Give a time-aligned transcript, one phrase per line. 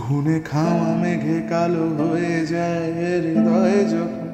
[0.00, 2.86] ঘুনে খাওয়া মেঘে কালো হয়ে যায়
[3.24, 4.28] হৃদয়ে যখন।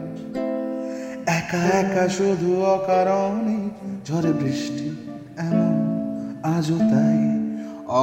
[1.38, 3.58] একা একা শুধু অকারণে
[4.06, 4.87] ঝরে বৃষ্টি,
[5.46, 5.72] এমন
[6.54, 7.21] আজও তাই।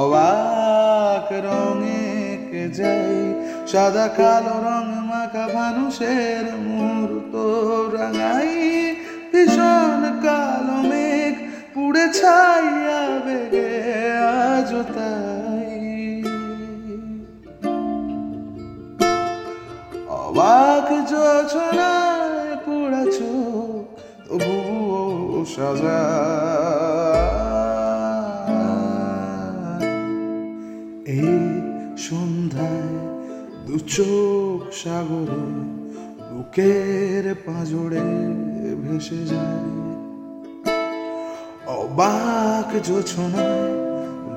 [0.00, 2.04] অবাক রঙে
[2.50, 3.14] কে যাই,
[3.70, 7.34] সাদা কালো রং মাখা মানুষের মুহূর্ত
[7.94, 8.52] রাঙাই।
[9.30, 11.34] ভীষণ কালো মেঘ
[11.74, 13.70] পুড়ে ছাইয়া বেগে
[14.48, 15.29] আজও তাই।
[20.40, 23.84] অবাক যোছনায় পোড়া চোখ,
[24.26, 26.02] তবুও সাজা।
[31.18, 31.40] এই
[32.06, 32.92] সন্ধ্যায়
[33.66, 35.44] দু চোখ সাগরে,
[36.28, 38.06] বুকের পাঁজরে
[38.82, 39.62] ভেসে যায়।
[41.80, 43.72] অবাক যোছনায়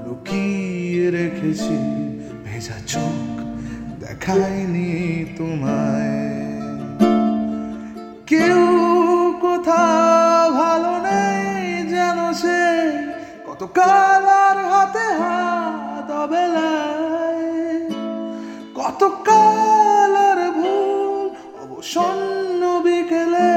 [0.04, 1.76] লুকিয়ে রেখেছি
[2.46, 3.13] ভেজা চোখ।
[4.24, 4.90] দেখায়নি
[5.38, 6.16] তোমায়।
[8.32, 8.62] কেউ
[9.44, 11.56] কোথাও ভালো নেই
[11.94, 12.62] যেন সে
[13.48, 16.10] কত কালার হাতে হাত
[18.78, 21.22] কত কালার ভুল
[21.64, 23.54] অবসন্ন বিকেলে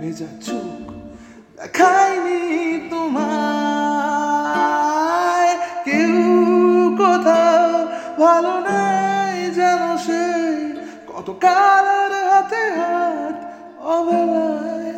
[0.00, 0.86] ভেজা চোখ
[1.58, 2.40] দেখায়নি
[2.90, 3.12] তোমায়।
[5.86, 6.14] কেউ
[7.00, 7.66] কোথাও
[8.22, 9.21] ভালো নেই
[9.58, 10.24] যেন সে
[11.10, 13.36] কত কালের হাতে হাত
[13.94, 14.92] অবেলায়।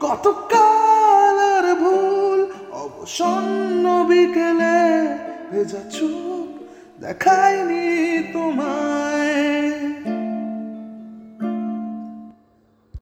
[0.00, 2.40] কত কালের ভুল
[2.84, 4.78] অবসন্ন বিকেলে
[5.50, 6.48] ভেজা চুপ
[7.00, 7.86] দেখায়নি
[8.32, 9.05] তোমায়